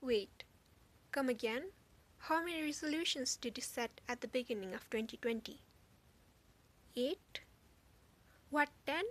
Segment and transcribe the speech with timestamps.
[0.00, 0.44] Wait,
[1.10, 1.72] come again?
[2.18, 5.60] How many resolutions did you set at the beginning of 2020?
[6.96, 7.40] Eight?
[8.50, 9.04] What, ten?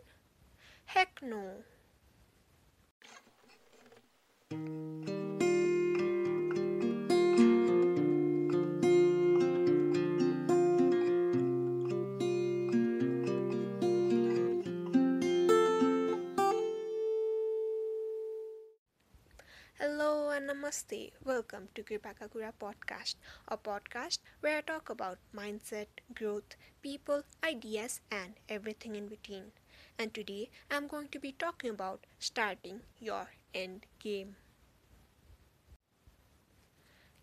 [0.85, 1.63] Heck no!
[20.39, 21.11] Namaste.
[21.25, 23.15] Welcome to Kripa Kakura podcast,
[23.47, 29.51] a podcast where I talk about mindset, growth, people, ideas, and everything in between.
[29.97, 34.37] And today I'm going to be talking about starting your end game.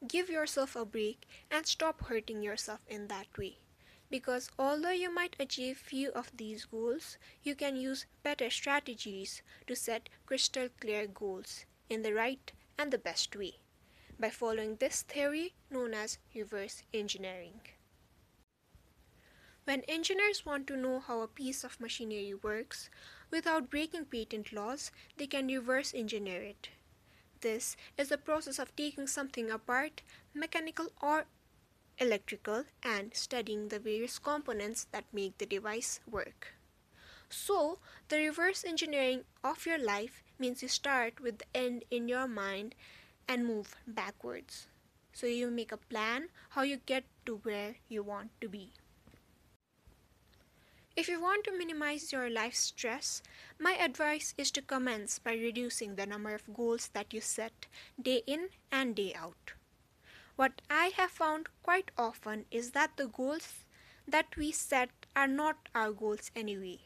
[0.07, 3.59] Give yourself a break and stop hurting yourself in that way.
[4.11, 9.75] Because although you might achieve few of these goals, you can use better strategies to
[9.75, 13.55] set crystal clear goals in the right and the best way
[14.19, 17.61] by following this theory known as reverse engineering.
[19.65, 22.91] When engineers want to know how a piece of machinery works
[23.31, 26.69] without breaking patent laws, they can reverse engineer it.
[27.41, 30.03] This is the process of taking something apart,
[30.35, 31.27] mechanical or
[31.99, 36.55] electrical, and studying the various components that make the device work.
[37.29, 42.27] So, the reverse engineering of your life means you start with the end in your
[42.27, 42.75] mind
[43.29, 44.69] and move backwards.
[45.13, 48.73] So, you make a plan how you get to where you want to be.
[50.97, 53.21] If you want to minimize your life stress,
[53.59, 57.67] my advice is to commence by reducing the number of goals that you set
[58.01, 59.55] day in and day out.
[60.37, 63.65] What I have found quite often is that the goals
[64.07, 66.79] that we set are not our goals anyway.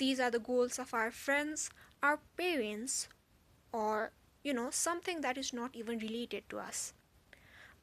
[0.00, 1.68] These are the goals of our friends,
[2.02, 3.06] our parents,
[3.70, 6.94] or you know, something that is not even related to us.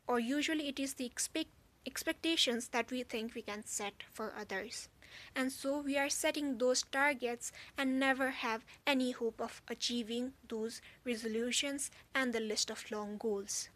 [0.07, 1.51] Or usually it is the expect
[1.85, 4.89] expectations that we think we can set for others.
[5.35, 10.81] And so we are setting those targets and never have any hope of achieving those
[11.05, 13.69] resolutions and the list of long goals.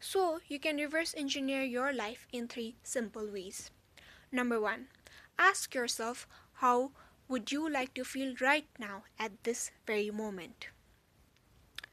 [0.00, 3.70] So you can reverse engineer your life in three simple ways.
[4.32, 4.86] Number one,
[5.38, 6.92] ask yourself how
[7.28, 10.68] would you like to feel right now at this very moment?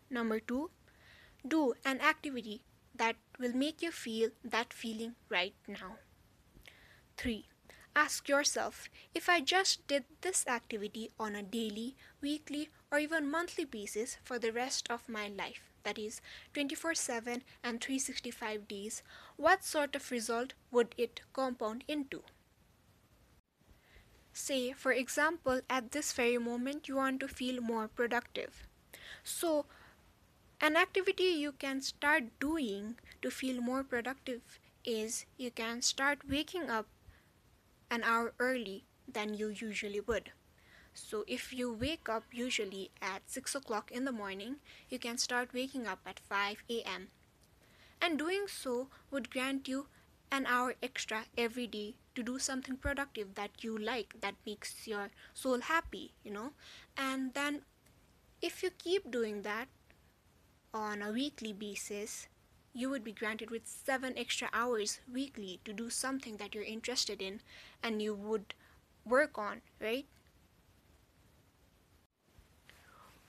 [0.09, 0.69] Number two,
[1.47, 2.61] do an activity
[2.95, 5.97] that will make you feel that feeling right now.
[7.17, 7.47] 3.
[7.95, 13.65] Ask yourself if I just did this activity on a daily, weekly, or even monthly
[13.65, 16.21] basis for the rest of my life, that is
[16.53, 19.03] 24 7 and 365 days,
[19.35, 22.23] what sort of result would it compound into?
[24.41, 28.67] Say, for example, at this very moment you want to feel more productive.
[29.23, 29.67] So,
[30.59, 36.71] an activity you can start doing to feel more productive is you can start waking
[36.71, 36.87] up
[37.91, 40.31] an hour early than you usually would.
[40.95, 44.55] So, if you wake up usually at 6 o'clock in the morning,
[44.89, 47.09] you can start waking up at 5 a.m.
[48.01, 49.85] And doing so would grant you
[50.31, 55.09] an hour extra every day to do something productive that you like that makes your
[55.33, 56.51] soul happy you know?
[56.97, 57.61] And then
[58.41, 59.67] if you keep doing that
[60.73, 62.27] on a weekly basis
[62.73, 67.21] you would be granted with 7 extra hours weekly to do something that you're interested
[67.21, 67.41] in
[67.83, 68.53] and you would
[69.05, 70.05] work on right?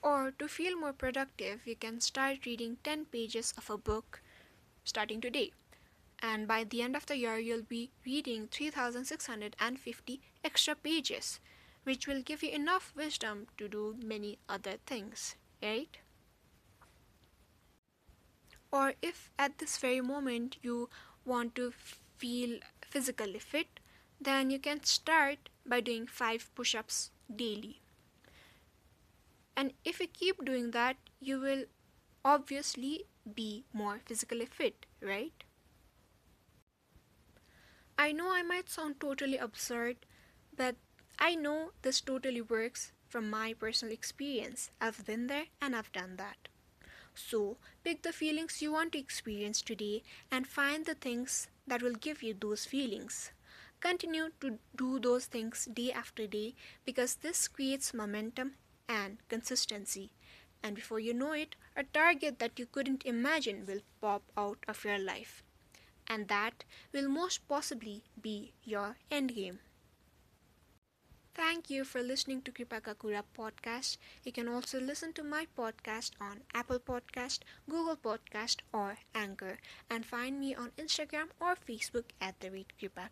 [0.01, 4.21] Or to feel more productive you can start reading 10 pages of a book
[4.85, 5.51] starting today
[6.23, 11.39] and by the end of the year you'll be reading 3650 extra pages
[11.83, 15.97] which will give you enough wisdom to do many other things right?
[18.71, 20.89] Or if at this very moment you
[21.25, 21.73] want to
[22.17, 22.59] feel
[22.89, 23.79] physically fit
[24.19, 27.81] then you can start by doing 5 push-ups daily.
[29.57, 31.65] And if you keep doing that you will
[32.23, 33.05] obviously
[33.35, 35.43] be more physically fit right
[37.97, 39.97] I know I might sound totally absurd,
[40.55, 40.75] but
[41.17, 44.69] I know this totally works from my personal experience.
[44.79, 46.49] I've been there and I've done that.
[47.15, 51.93] So, pick the feelings you want to experience today and find the things that will
[51.93, 53.31] give you those feelings.
[53.79, 56.55] Continue to do those things day after day
[56.85, 58.55] because this creates momentum
[58.87, 60.11] and consistency.
[60.63, 64.83] And before you know it, a target that you couldn't imagine will pop out of
[64.85, 65.42] your life
[66.07, 69.59] and that will most possibly be your endgame.
[71.35, 73.97] Thank you for listening to Kripa Kakura podcast.
[74.23, 79.57] You can also listen to my podcast on Apple Podcast, Google Podcast, or Anchor,
[79.89, 83.09] and find me on Instagram or Facebook at the rate Kripa.